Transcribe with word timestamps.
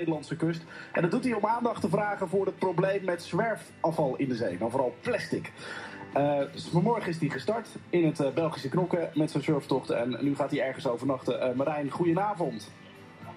Nederlandse 0.00 0.36
kust. 0.36 0.64
En 0.92 1.02
dat 1.02 1.10
doet 1.10 1.24
hij 1.24 1.32
om 1.32 1.46
aandacht 1.46 1.80
te 1.80 1.88
vragen 1.88 2.28
voor 2.28 2.46
het 2.46 2.58
probleem 2.58 3.04
met 3.04 3.22
zwerfafval 3.22 4.16
in 4.16 4.28
de 4.28 4.34
zee. 4.34 4.58
Dan 4.58 4.70
vooral 4.70 4.94
plastic. 5.00 5.52
Uh, 6.16 6.40
vanmorgen 6.54 7.08
is 7.08 7.18
hij 7.18 7.28
gestart 7.28 7.68
in 7.90 8.06
het 8.06 8.20
uh, 8.20 8.30
Belgische 8.30 8.68
Knokken 8.68 9.10
met 9.14 9.30
zijn 9.30 9.42
surftocht. 9.42 9.90
En 9.90 10.18
nu 10.20 10.34
gaat 10.34 10.50
hij 10.50 10.60
ergens 10.60 10.86
overnachten. 10.88 11.48
Uh, 11.48 11.54
Marijn, 11.54 11.90
goedenavond. 11.90 12.72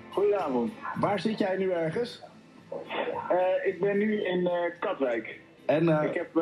Goedenavond. 0.09 0.71
Waar 0.95 1.19
zit 1.19 1.39
jij 1.39 1.57
nu 1.57 1.71
ergens? 1.71 2.23
ik 3.65 3.79
ben 3.79 3.97
nu 3.97 4.23
in 4.23 4.49
Katwijk. 4.79 5.39
En, 5.65 5.89
ik 5.89 6.13
heb 6.13 6.37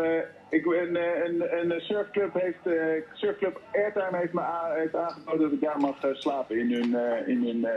ik, 0.50 0.66
een, 0.66 0.96
een, 1.26 1.72
een 1.72 1.82
surfclub 1.82 2.34
heeft, 2.34 2.78
surfclub 3.14 3.62
Airtime 3.74 4.18
heeft 4.18 4.34
me 4.34 4.42
heeft 4.76 4.96
aangeboden 4.96 5.42
dat 5.42 5.52
ik 5.52 5.62
daar 5.62 5.80
mag 5.80 5.96
slapen 6.14 6.60
in 6.60 6.74
hun, 6.74 6.96
in 7.28 7.44
hun 7.44 7.68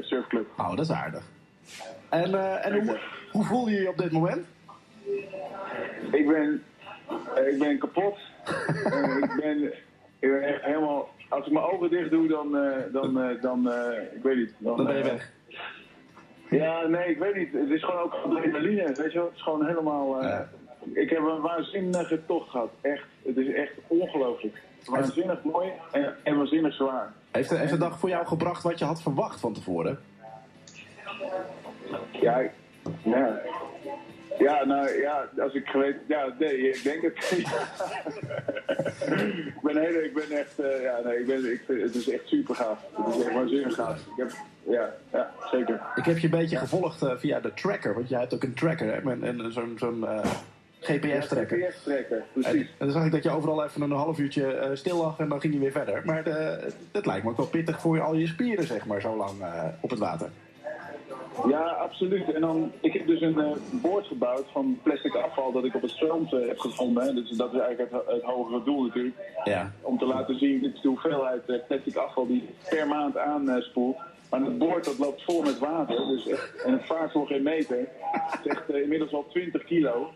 surfclub. 0.00 0.46
Oh, 0.56 0.70
dat 0.70 0.84
is 0.84 0.90
aardig. 0.90 1.24
En, 2.08 2.30
uh, 2.30 2.66
en 2.66 2.72
hoe, 2.72 2.98
hoe, 3.32 3.44
voel 3.44 3.68
je 3.68 3.80
je 3.80 3.88
op 3.88 3.98
dit 3.98 4.12
moment? 4.12 4.46
Ik 6.12 6.26
ben, 6.26 6.62
uh, 7.38 7.52
ik 7.52 7.58
ben 7.58 7.78
kapot. 7.78 8.18
uh, 8.48 9.16
ik, 9.22 9.36
ben, 9.40 9.62
ik 10.18 10.30
ben 10.30 10.58
helemaal... 10.60 11.08
Als 11.28 11.46
ik 11.46 11.52
mijn 11.52 11.64
ogen 11.64 11.90
dicht 11.90 12.10
doe, 12.10 12.28
dan... 12.28 12.52
dan, 12.92 13.38
dan 13.40 13.72
ik 14.14 14.22
weet 14.22 14.36
niet. 14.36 14.54
Dan, 14.58 14.76
dan 14.76 14.86
ben 14.86 14.96
je 14.96 15.02
weg. 15.02 15.32
Ja, 16.50 16.86
nee, 16.86 17.10
ik 17.10 17.18
weet 17.18 17.34
niet. 17.34 17.52
Het 17.52 17.70
is 17.70 17.84
gewoon 17.84 18.00
ook 18.00 18.14
adrenaline, 18.14 18.92
weet 18.92 19.12
je 19.12 19.18
wel. 19.18 19.24
Het 19.24 19.34
is 19.34 19.42
gewoon 19.42 19.66
helemaal... 19.66 20.22
Ja. 20.22 20.48
Ik 20.92 21.10
heb 21.10 21.18
een 21.18 21.40
waanzinnige 21.40 22.20
tocht 22.26 22.50
gehad. 22.50 22.70
Echt. 22.80 23.04
Het 23.22 23.36
is 23.36 23.52
echt 23.54 23.72
ongelooflijk. 23.86 24.62
Waanzinnig 24.84 25.42
mooi 25.42 25.72
en, 25.92 26.14
en 26.22 26.36
waanzinnig 26.36 26.74
zwaar. 26.74 27.12
Heeft 27.30 27.48
de, 27.48 27.56
heeft 27.56 27.70
de 27.70 27.78
dag 27.78 27.98
voor 27.98 28.08
jou 28.08 28.26
gebracht 28.26 28.62
wat 28.62 28.78
je 28.78 28.84
had 28.84 29.02
verwacht 29.02 29.40
van 29.40 29.52
tevoren? 29.52 29.98
Ja, 32.10 32.42
ja. 33.02 33.40
Ja, 34.38 34.64
nou 34.64 35.00
ja, 35.00 35.28
als 35.38 35.54
ik 35.54 35.66
geweten... 35.66 36.00
Ja, 36.06 36.34
nee, 36.38 36.68
ik 36.68 36.82
denk 36.82 37.02
het. 37.02 37.30
ik 39.46 39.60
ben 39.62 39.76
hele, 39.76 40.04
ik 40.04 40.14
ben 40.14 40.38
echt... 40.38 40.60
Uh, 40.60 40.82
ja, 40.82 41.00
nee, 41.04 41.18
ik 41.18 41.26
ben, 41.26 41.52
ik 41.52 41.62
het 41.66 41.94
is 41.94 42.10
echt 42.10 42.28
super 42.28 42.54
gaaf. 42.54 42.78
Het 42.92 43.14
is 43.14 43.24
echt 43.24 43.34
waanzinnig 43.34 43.74
gaaf. 43.74 43.98
Ik 43.98 44.16
heb, 44.16 44.30
ja, 44.68 44.94
ja, 45.12 45.30
zeker. 45.50 45.80
Ik 45.94 46.04
heb 46.04 46.18
je 46.18 46.24
een 46.24 46.38
beetje 46.38 46.56
gevolgd 46.56 47.02
uh, 47.02 47.12
via 47.16 47.40
de 47.40 47.54
tracker, 47.54 47.94
want 47.94 48.08
jij 48.08 48.20
hebt 48.20 48.34
ook 48.34 48.42
een 48.42 48.54
tracker, 48.54 48.86
hè? 48.86 49.10
En, 49.10 49.24
en 49.24 49.52
zo'n 49.52 49.76
zo'n 49.78 50.00
uh, 50.00 50.24
GPS-tracker. 50.80 51.58
Ja, 51.58 51.66
GPS-tracker, 51.66 52.22
precies. 52.32 52.68
En, 52.78 52.86
dan 52.86 52.90
zag 52.90 53.04
ik 53.04 53.12
dat 53.12 53.22
je 53.22 53.30
overal 53.30 53.64
even 53.64 53.82
een 53.82 53.90
half 53.90 54.18
uurtje 54.18 54.70
stil 54.74 54.96
lag 54.96 55.18
en 55.18 55.28
dan 55.28 55.40
ging 55.40 55.54
je 55.54 55.60
weer 55.60 55.72
verder. 55.72 56.02
Maar 56.04 56.24
het 56.92 57.06
lijkt 57.06 57.24
me 57.24 57.30
ook 57.30 57.36
wel 57.36 57.46
pittig 57.46 57.80
voor 57.80 58.00
al 58.00 58.14
je 58.14 58.26
spieren, 58.26 58.66
zeg 58.66 58.86
maar, 58.86 59.00
zo 59.00 59.16
lang 59.16 59.30
op 59.80 59.90
het 59.90 59.98
water. 59.98 60.30
Ja, 61.48 61.62
absoluut. 61.62 62.32
En 62.32 62.40
dan, 62.40 62.72
ik 62.80 62.92
heb 62.92 63.06
dus 63.06 63.20
een 63.20 63.38
uh, 63.38 63.50
boord 63.72 64.06
gebouwd 64.06 64.44
van 64.52 64.78
plastic 64.82 65.14
afval 65.14 65.52
dat 65.52 65.64
ik 65.64 65.74
op 65.74 65.82
het 65.82 65.90
strand 65.90 66.32
uh, 66.32 66.46
heb 66.46 66.58
gevonden. 66.58 67.14
Dus 67.14 67.30
dat 67.30 67.52
is 67.52 67.60
eigenlijk 67.60 67.92
het, 67.92 68.02
het 68.06 68.22
hogere 68.22 68.62
doel 68.64 68.82
natuurlijk. 68.82 69.16
Ja. 69.44 69.72
Om 69.80 69.98
te 69.98 70.06
laten 70.06 70.38
zien, 70.38 70.60
dit 70.60 70.74
is 70.74 70.80
de 70.80 70.88
hoeveelheid 70.88 71.42
uh, 71.46 71.56
plastic 71.66 71.96
afval 71.96 72.26
die 72.26 72.48
per 72.68 72.86
maand 72.86 73.16
aanspoelt. 73.16 73.96
maar 74.30 74.40
het 74.40 74.58
boord 74.58 74.84
dat 74.84 74.98
loopt 74.98 75.22
vol 75.22 75.42
met 75.42 75.58
water. 75.58 76.06
Dus 76.06 76.28
echt, 76.28 76.62
en 76.64 76.72
het 76.72 76.86
vaart 76.86 77.12
voor 77.12 77.26
geen 77.26 77.42
meter. 77.42 77.88
Het 78.12 78.40
is 78.44 78.50
echt 78.50 78.68
inmiddels 78.68 79.12
al 79.12 79.26
20 79.30 79.64
kilo. 79.64 80.10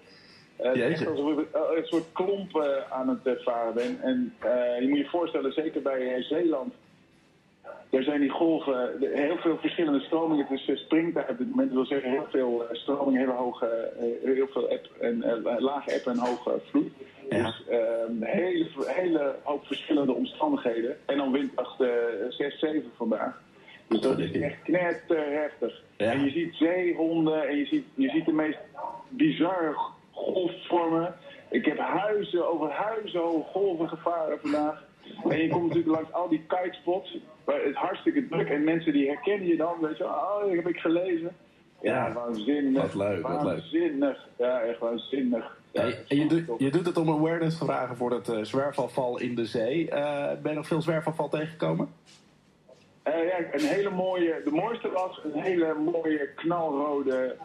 Uh, 0.60 0.90
echt 0.90 1.06
alsof 1.06 1.38
ik 1.38 1.48
een 1.52 1.84
soort 1.84 2.12
klomp 2.12 2.82
aan 2.90 3.08
het 3.08 3.42
varen 3.42 3.74
ben. 3.74 3.98
En 4.02 4.32
je 4.80 4.88
moet 4.88 4.98
je 4.98 5.08
voorstellen, 5.08 5.52
zeker 5.52 5.82
bij 5.82 6.22
Zeeland 6.22 6.74
er 7.90 8.02
zijn 8.02 8.20
die 8.20 8.30
golven, 8.30 8.90
heel 9.00 9.36
veel 9.36 9.58
verschillende 9.58 10.00
stromingen. 10.00 10.46
Het 10.48 10.68
is 10.68 10.80
springtijd 10.80 11.30
op 11.30 11.38
dit 11.38 11.50
moment. 11.50 11.68
Dat 11.68 11.76
wil 11.76 11.86
zeggen 11.86 12.10
heel 12.10 12.26
veel 12.30 12.68
eh, 12.68 12.76
stromingen, 12.76 13.20
hele 13.20 13.32
hoge, 13.32 13.66
eh, 13.66 14.34
heel 14.34 14.46
veel 14.46 14.70
app 14.70 14.88
en, 15.00 15.16
uh, 15.16 15.54
lage 15.58 15.94
app 15.94 16.06
en 16.06 16.18
hoge 16.18 16.60
vloed. 16.70 16.92
Ja. 17.28 17.42
Dus 17.42 17.62
een 17.68 18.22
ehm, 18.22 18.36
hele, 18.36 18.66
hele 18.86 19.34
hoop 19.42 19.66
verschillende 19.66 20.12
omstandigheden. 20.12 20.96
En 21.06 21.16
dan 21.16 21.32
windkracht 21.32 21.82
6, 22.28 22.58
7 22.58 22.90
vandaag. 22.96 23.40
Dus 23.88 24.00
dat 24.00 24.18
is 24.18 24.32
echt 24.32 24.62
knetterheftig. 24.62 25.82
Ja. 25.96 26.12
En 26.12 26.24
je 26.24 26.30
ziet 26.30 26.54
zeehonden 26.54 27.48
en 27.48 27.56
je 27.56 27.66
ziet, 27.66 27.84
je 27.94 28.08
ziet 28.08 28.24
de 28.24 28.32
meest 28.32 28.58
bizarre 29.08 29.74
golfvormen. 30.10 31.14
Ik 31.50 31.64
heb 31.64 31.78
huizen 31.78 32.48
over 32.48 32.70
huizen 32.70 33.20
hoge 33.20 33.50
golven 33.50 33.88
gevaren 33.88 34.38
vandaag. 34.40 34.87
En 35.28 35.38
je 35.38 35.48
komt 35.48 35.66
natuurlijk 35.66 35.94
langs 35.94 36.12
al 36.12 36.28
die 36.28 36.44
kitespots. 36.46 37.18
Waar 37.44 37.64
het 37.64 37.74
hartstikke 37.74 38.28
druk. 38.28 38.48
En 38.48 38.64
mensen 38.64 38.92
die 38.92 39.06
herkennen 39.06 39.46
je 39.46 39.56
dan. 39.56 39.74
Weet 39.80 39.96
je, 39.96 40.04
oh, 40.04 40.40
dat 40.40 40.50
heb 40.50 40.68
ik 40.68 40.78
gelezen. 40.78 41.36
Ja, 41.80 42.12
waanzinnig. 42.12 42.82
Wat 42.82 42.94
leuk, 42.94 43.26
wat 43.26 43.42
waanzinnig. 43.42 44.26
Ja, 44.38 44.60
echt 44.60 44.78
waanzinnig. 44.78 45.56
Ja, 45.72 45.82
en 46.08 46.16
je, 46.16 46.26
doet, 46.26 46.44
je 46.58 46.70
doet 46.70 46.86
het 46.86 46.96
om 46.96 47.08
awareness 47.08 47.58
te 47.58 47.64
vragen 47.64 47.96
voor 47.96 48.10
het 48.10 48.28
uh, 48.28 48.44
zwerfafval 48.44 49.20
in 49.20 49.34
de 49.34 49.46
zee. 49.46 49.84
Uh, 49.90 50.26
ben 50.42 50.50
je 50.50 50.56
nog 50.56 50.66
veel 50.66 50.82
zwerfafval 50.82 51.28
tegengekomen? 51.28 51.88
Uh, 53.08 53.14
ja, 53.28 53.38
een 53.52 53.66
hele 53.66 53.90
mooie, 53.90 54.40
de 54.44 54.50
mooiste 54.50 54.90
was 54.90 55.20
een 55.24 55.42
hele 55.42 55.74
mooie 55.74 56.28
knalrode 56.34 57.36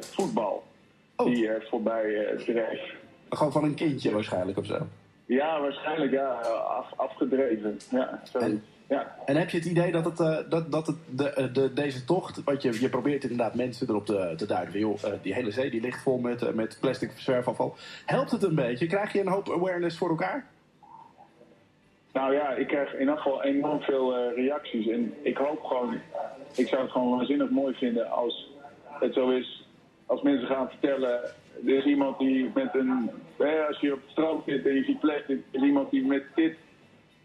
voetbal. 0.00 0.62
Oh. 1.16 1.26
Die 1.26 1.48
er 1.48 1.66
voorbij 1.70 2.34
dreef. 2.36 2.94
Gewoon 3.28 3.52
van 3.52 3.64
een 3.64 3.74
kindje 3.74 4.12
waarschijnlijk 4.12 4.58
of 4.58 4.66
zo? 4.66 4.78
Ja, 5.34 5.60
waarschijnlijk 5.60 6.12
ja. 6.12 6.28
Af, 6.28 6.92
afgedreven. 6.96 7.78
Ja, 7.90 8.20
en, 8.32 8.62
ja. 8.88 9.16
en 9.26 9.36
heb 9.36 9.50
je 9.50 9.56
het 9.56 9.66
idee 9.66 9.92
dat, 9.92 10.04
het, 10.04 10.20
uh, 10.20 10.38
dat, 10.48 10.72
dat 10.72 10.86
het, 10.86 10.96
de, 11.10 11.30
eh, 11.30 11.52
de, 11.52 11.72
deze 11.72 12.04
tocht, 12.04 12.44
want 12.44 12.62
je, 12.62 12.80
je 12.80 12.88
probeert 12.88 13.22
inderdaad 13.22 13.54
mensen 13.54 13.88
erop 13.88 14.06
te, 14.06 14.34
te 14.36 14.46
duiden. 14.46 14.80
Joh, 14.80 14.98
uh, 15.04 15.10
die 15.22 15.34
hele 15.34 15.50
zee 15.50 15.70
die 15.70 15.80
ligt 15.80 16.02
vol 16.02 16.18
met, 16.18 16.42
uh, 16.42 16.48
met 16.50 16.78
plastic 16.80 17.10
zwerfafval. 17.16 17.76
Helpt 18.06 18.30
het 18.30 18.42
een 18.42 18.54
beetje? 18.54 18.86
Krijg 18.86 19.12
je 19.12 19.20
een 19.20 19.28
hoop 19.28 19.50
awareness 19.50 19.98
voor 19.98 20.08
elkaar? 20.08 20.46
Nou 22.12 22.34
ja, 22.34 22.50
ik 22.50 22.66
krijg 22.66 22.92
in 22.92 23.00
ieder 23.00 23.16
geval 23.16 23.42
enorm 23.42 23.80
veel 23.80 24.32
reacties. 24.34 24.88
En 24.88 25.14
ik 25.22 25.36
hoop 25.36 25.64
gewoon, 25.64 26.00
ik 26.56 26.68
zou 26.68 26.82
het 26.82 26.90
gewoon 26.90 27.16
waanzinnig 27.16 27.50
mooi 27.50 27.74
vinden 27.74 28.10
als 28.10 28.50
het 29.00 29.14
zo 29.14 29.30
is. 29.30 29.66
Als 30.06 30.22
mensen 30.22 30.46
gaan 30.46 30.68
vertellen 30.68 31.20
er 31.66 31.76
is 31.76 31.84
iemand 31.84 32.18
die 32.18 32.50
met 32.54 32.74
een, 32.74 33.10
als 33.68 33.80
je 33.80 33.92
op 33.92 34.00
het 34.00 34.10
strand 34.10 34.42
zit 34.46 34.66
en 34.66 34.74
je 34.74 34.84
ziet 34.84 35.00
plastic, 35.00 35.38
is 35.50 35.62
iemand 35.62 35.90
die 35.90 36.06
met 36.06 36.22
dit 36.34 36.56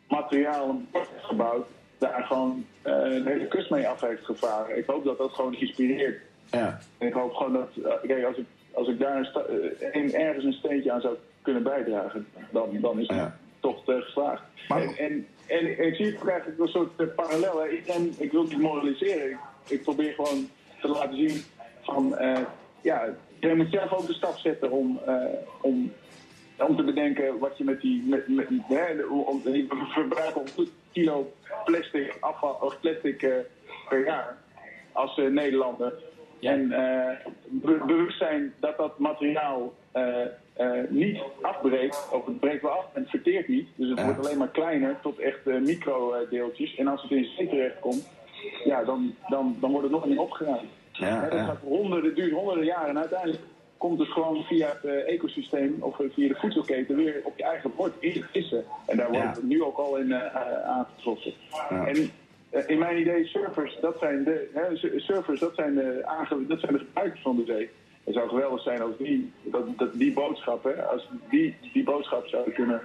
materiaal 0.07 0.69
een 0.69 0.87
bord 0.91 1.09
heeft 1.09 1.25
gebouwd, 1.25 1.67
daar 1.97 2.23
gewoon 2.23 2.65
uh, 2.85 2.93
een 2.93 3.27
hele 3.27 3.47
kust 3.47 3.69
mee 3.69 3.87
af 3.87 4.01
heeft 4.01 4.25
gevaren. 4.25 4.77
Ik 4.77 4.85
hoop 4.85 5.03
dat 5.03 5.17
dat 5.17 5.31
gewoon 5.33 5.55
inspireert. 5.55 6.21
Ja. 6.51 6.79
En 6.97 7.07
ik 7.07 7.13
hoop 7.13 7.33
gewoon 7.33 7.53
dat, 7.53 7.69
uh, 7.75 7.93
kijk, 8.07 8.25
als 8.25 8.37
ik, 8.37 8.45
als 8.71 8.87
ik 8.87 8.99
daar 8.99 9.17
een, 9.17 9.75
een, 9.91 10.13
ergens 10.13 10.45
een 10.45 10.53
steentje 10.53 10.91
aan 10.91 11.01
zou 11.01 11.15
kunnen 11.41 11.63
bijdragen, 11.63 12.27
dan, 12.51 12.69
dan 12.81 12.99
is 12.99 13.07
het 13.07 13.31
toch 13.59 13.87
uh, 13.87 14.01
geslaagd. 14.01 14.41
Maar... 14.67 14.81
En, 14.81 14.97
en, 14.97 15.27
en, 15.47 15.85
ik 15.87 15.95
zie 15.95 16.05
het 16.05 16.27
eigenlijk 16.27 16.59
een 16.59 16.67
soort 16.67 17.15
parallel. 17.15 17.65
Ik, 17.65 17.87
en, 17.87 18.13
ik 18.17 18.31
wil 18.31 18.43
niet 18.43 18.59
moraliseren. 18.59 19.29
Ik, 19.29 19.37
ik, 19.67 19.83
probeer 19.83 20.13
gewoon 20.13 20.49
te 20.81 20.87
laten 20.87 21.15
zien 21.17 21.41
van, 21.81 22.17
ja, 22.81 23.15
je 23.39 23.55
moet 23.55 23.71
zelf 23.71 23.93
ook 23.93 24.07
de 24.07 24.13
stap 24.13 24.37
zetten 24.37 24.71
om, 24.71 24.99
uh, 25.07 25.23
om, 25.61 25.91
om 26.57 26.75
te 26.75 26.83
bedenken 26.83 27.39
wat 27.39 27.57
je 27.57 27.63
met 27.63 27.81
die. 27.81 28.03
Met, 28.03 28.27
met, 28.27 28.47
hè, 28.67 29.03
om, 29.03 29.41
verbruiken 29.89 30.41
om 30.41 30.67
kilo 30.91 31.33
plastic 31.65 32.17
afval 32.19 32.57
of 32.61 32.79
plastic 32.79 33.21
uh, 33.21 33.33
per 33.89 34.05
jaar 34.05 34.37
als 34.91 35.17
uh, 35.17 35.29
Nederlander. 35.29 35.93
Ja. 36.39 36.51
En 36.51 36.67
be 37.47 37.83
bewust 37.87 38.17
zijn 38.17 38.53
dat 38.59 38.77
dat 38.77 38.99
materiaal 38.99 39.73
niet 40.89 41.21
afbreekt, 41.41 42.09
of 42.11 42.25
het 42.25 42.39
breekt 42.39 42.61
wel 42.61 42.71
af 42.71 42.85
en 42.93 43.01
het 43.01 43.09
verteert 43.09 43.47
niet. 43.47 43.67
Dus 43.75 43.89
het 43.89 44.03
wordt 44.03 44.19
alleen 44.19 44.37
maar 44.37 44.47
kleiner 44.47 44.99
tot 45.01 45.19
echt 45.19 45.45
microdeeltjes. 45.45 46.75
En 46.75 46.87
als 46.87 47.01
het 47.01 47.11
in 47.11 47.25
zee 47.37 47.49
terecht 47.49 47.79
komt, 47.79 48.09
ja, 48.63 48.83
dan, 48.83 49.15
dan, 49.27 49.57
dan 49.59 49.69
wordt 49.71 49.85
het 49.85 49.95
nog 49.95 50.05
niet 50.05 50.17
opgeruimd. 50.17 50.69
Ja, 50.99 51.29
dat 51.29 51.39
gaat 51.39 51.61
honderden, 51.63 52.15
duurt 52.15 52.31
honderden 52.31 52.65
jaren. 52.65 52.89
En 52.89 52.97
uiteindelijk 52.97 53.41
komt 53.77 53.99
het 53.99 54.07
gewoon 54.07 54.43
via 54.43 54.67
het 54.67 54.83
uh, 54.83 55.09
ecosysteem 55.13 55.77
of 55.79 55.95
via 55.95 56.27
de 56.27 56.35
voedselketen 56.35 56.95
weer 56.95 57.21
op 57.23 57.37
je 57.37 57.43
eigen 57.43 57.71
bord 57.75 57.93
in 57.99 58.13
te 58.13 58.23
vissen. 58.31 58.63
En 58.85 58.97
daar 58.97 59.11
wordt 59.11 59.35
het 59.35 59.43
nu 59.43 59.63
ook 59.63 59.77
al 59.77 59.97
in 59.97 60.07
uh, 60.07 60.35
aangetroffen. 60.65 61.33
En 61.69 61.95
uh, 61.95 62.69
in 62.69 62.77
mijn 62.77 62.99
idee, 62.99 63.25
surfers, 63.25 63.77
dat 63.81 63.97
zijn 63.99 64.23
de, 64.23 64.49
hè, 64.53 64.75
surfers, 64.99 65.39
dat 65.39 65.55
zijn 65.55 65.75
de, 65.75 66.01
aange, 66.05 66.47
dat 66.47 66.59
zijn 66.59 66.73
de 66.73 66.79
gebruikers 66.79 67.21
van 67.21 67.35
de 67.35 67.45
zee. 67.45 67.69
Het 68.03 68.13
zou 68.13 68.29
geweldig 68.29 68.61
zijn 68.61 68.81
als 68.81 68.97
die, 68.97 69.31
dat, 69.43 69.77
dat 69.77 69.93
die 69.93 70.13
boodschap, 70.13 70.63
hè, 70.63 70.83
als 70.83 71.09
die, 71.29 71.55
die 71.73 71.83
boodschap 71.83 72.27
zouden 72.27 72.53
kunnen 72.53 72.81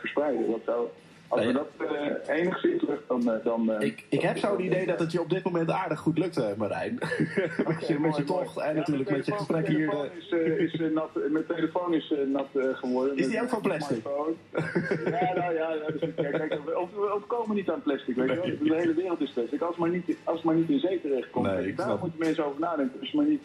verspreiden. 0.00 0.50
Dat 0.50 0.60
zou 0.64 0.86
Als 1.30 1.44
we 1.44 1.52
dat 1.52 1.68
eh, 1.78 2.36
enigszins 2.36 2.80
terug, 2.80 3.00
dan... 3.08 3.32
eh, 3.32 3.44
dan 3.44 3.72
eh, 3.72 3.86
Ik, 3.86 4.04
ik 4.08 4.20
heb 4.20 4.38
zo'n 4.38 4.60
idee 4.64 4.86
dat 4.86 4.98
het 5.00 5.12
je 5.12 5.20
op 5.20 5.30
dit 5.30 5.44
moment 5.44 5.70
aardig 5.70 5.98
goed 5.98 6.18
lukt, 6.18 6.56
Marijn. 6.56 6.94
met 6.98 7.06
je, 7.16 7.66
met 7.66 7.86
je 7.86 7.98
Mooi, 7.98 8.24
tocht 8.24 8.58
en 8.58 8.66
Ja, 8.68 8.72
natuurlijk 8.72 9.10
met 9.10 9.26
je 9.26 9.32
gesprek 9.32 9.66
hier. 9.68 9.86
Mijn 9.86 9.98
telefoon 10.00 10.10
is, 10.18 10.80
eh, 10.80 10.86
is, 10.86 10.92
nat, 10.92 11.10
mijn 11.30 11.46
telefoon 11.46 11.94
is 11.94 12.12
eh, 12.12 12.18
nat 12.26 12.46
geworden. 12.72 13.16
Is 13.16 13.26
die 13.26 13.34
Met 13.34 13.42
ook 13.42 13.48
van 13.48 13.60
plastic? 13.60 14.02
ja, 14.04 15.34
nou 15.34 15.54
ja. 15.54 15.74
ja, 15.74 15.90
dus, 15.92 16.00
ja 16.16 16.30
kijk, 16.30 16.52
we, 16.64 16.86
we 16.94 17.12
ontkomen 17.14 17.56
niet 17.56 17.70
aan 17.70 17.82
plastic, 17.82 18.16
weet 18.16 18.28
je 18.28 18.34
wel. 18.34 18.44
De 18.68 18.74
hele 18.80 18.94
wereld 18.94 19.20
is 19.20 19.30
plastic. 19.30 19.60
Als 19.60 19.76
maar 19.76 19.90
niet, 19.90 20.16
als 20.24 20.42
maar 20.42 20.54
niet 20.54 20.68
in 20.68 20.78
zee 20.78 21.00
terechtkomt. 21.00 21.46
Nee, 21.46 21.74
daar 21.74 21.98
moeten 21.98 22.18
mensen 22.18 22.44
over 22.44 22.60
nadenken. 22.60 23.00
Als 23.00 23.10
je 23.10 23.16
maar 23.16 23.26
niet, 23.26 23.44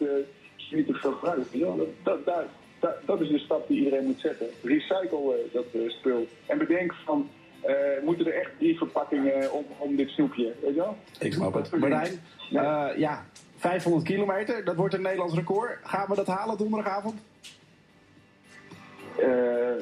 niet 0.72 0.88
te 0.88 0.94
veel 0.94 1.18
wel. 1.22 1.76
Dat, 1.78 1.88
dat, 2.04 2.26
daar- 2.26 2.46
daar- 2.80 2.98
dat 3.06 3.22
is 3.22 3.30
de 3.30 3.40
stap 3.40 3.68
die 3.68 3.78
iedereen 3.78 4.06
moet 4.06 4.20
zetten. 4.20 4.48
Recycle 4.64 5.36
dat 5.54 5.66
spul. 5.88 6.28
En 6.46 6.58
bedenk 6.58 6.94
van... 7.06 7.30
eh, 7.62 7.74
moeten 8.04 8.26
er 8.26 8.34
echt 8.34 8.52
drie 8.58 8.78
verpakkingen 8.78 9.54
om, 9.54 9.66
om 9.78 9.96
dit 9.96 10.10
snoepje, 10.10 10.44
weet 10.62 10.74
je 10.76 10.80
wel? 10.80 10.98
Ik 11.20 11.34
snap 11.34 11.54
het. 11.54 11.72
Marijn, 11.78 12.20
Ja. 12.50 12.90
eh, 12.92 12.98
ja, 12.98 13.26
500 13.58 14.06
kilometer, 14.06 14.64
dat 14.66 14.76
wordt 14.76 14.94
een 14.94 15.02
Nederlands 15.02 15.36
record. 15.36 15.78
Gaan 15.84 16.08
we 16.10 16.16
dat 16.16 16.28
halen 16.28 16.58
donderdagavond? 16.58 17.22
Eh, 19.20 19.74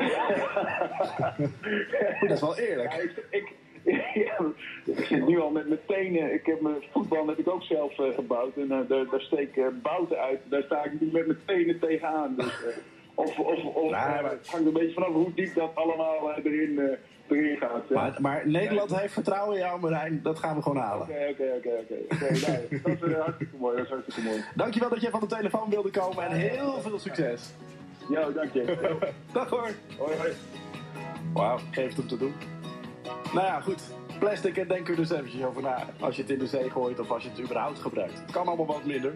Dat 2.21 2.31
is 2.31 2.41
wel 2.41 2.55
Ja, 2.55 2.61
eerlijk. 2.61 2.93
ik, 2.93 3.25
ik, 3.29 3.53
ja, 4.25 4.41
ik 4.85 5.05
zit 5.05 5.27
nu 5.27 5.39
al 5.39 5.49
met 5.49 5.67
mijn 5.67 5.79
tenen. 5.87 6.33
Ik 6.33 6.45
heb 6.45 6.61
mijn 6.61 6.83
voetbal 6.91 7.27
heb 7.27 7.37
ik 7.39 7.49
ook 7.49 7.63
zelf 7.63 7.93
gebouwd. 7.95 8.57
En 8.57 8.67
daar, 8.67 8.87
daar 8.87 9.21
steek 9.21 9.55
ik 9.55 9.81
bouten 9.81 10.17
uit. 10.17 10.39
Daar 10.49 10.63
sta 10.63 10.83
ik 10.83 11.01
nu 11.01 11.09
met 11.11 11.25
mijn 11.27 11.39
tenen 11.45 11.79
tegenaan. 11.79 12.33
Dus, 12.37 12.59
of 13.15 13.39
of, 13.39 13.63
of 13.63 13.73
Nou, 13.91 13.93
eh, 13.93 14.21
maar- 14.21 14.37
hangt 14.45 14.65
een 14.67 14.73
beetje 14.73 14.93
vanaf 14.93 15.09
hoe 15.09 15.33
diep 15.33 15.55
dat 15.55 15.71
allemaal 15.75 16.31
eh, 16.31 16.45
erin, 16.45 16.79
eh, 16.79 17.37
erin 17.37 17.57
gaat. 17.57 17.83
ja. 17.89 17.95
Maar, 17.95 18.15
maar 18.21 18.47
Nederland 18.47 18.99
heeft 18.99 19.13
vertrouwen 19.13 19.55
in 19.57 19.61
jou, 19.63 19.79
Marijn. 19.79 20.19
Dat 20.23 20.39
gaan 20.39 20.55
we 20.55 20.61
gewoon 20.61 20.77
halen. 20.83 21.07
Oké, 21.07 21.27
oké, 21.31 21.51
oké, 21.57 21.95
oké. 22.09 22.31
Nou, 22.47 22.97
Dat 22.99 23.09
is 23.09 23.13
hartstikke 23.15 23.55
mooi. 23.57 23.75
Dat 23.75 23.85
is 23.85 23.91
hartstikke 23.91 24.21
mooi. 24.29 24.43
Dankjewel 24.55 24.89
dat 24.89 25.01
je 25.01 25.09
van 25.09 25.19
de 25.19 25.25
telefoon 25.25 25.69
wilde 25.69 25.89
komen 25.91 26.23
en 26.23 26.31
heel 26.31 26.81
veel 26.81 26.99
succes. 26.99 27.53
Jo, 28.09 28.33
dank 28.33 28.53
je. 28.53 28.95
Dag 29.33 29.49
hoor. 29.49 29.69
Hoi, 29.97 30.15
hoi. 30.17 30.31
Wauw, 31.33 31.57
geeft 31.71 31.97
hem 31.97 32.07
te 32.07 32.17
doen. 32.17 32.33
Nou 33.33 33.45
ja, 33.45 33.59
goed. 33.61 33.81
Plastic, 34.19 34.57
en 34.57 34.67
denk 34.67 34.89
er 34.89 34.95
dus 34.95 35.09
eventjes 35.11 35.43
over 35.43 35.61
na. 35.61 35.83
Als 35.99 36.15
je 36.15 36.21
het 36.21 36.31
in 36.31 36.39
de 36.39 36.47
zee 36.47 36.69
gooit 36.69 36.99
of 36.99 37.11
als 37.11 37.23
je 37.23 37.29
het 37.29 37.39
überhaupt 37.41 37.79
gebruikt. 37.79 38.19
Het 38.19 38.31
kan 38.31 38.47
allemaal 38.47 38.65
wat 38.65 38.85
minder. 38.85 39.13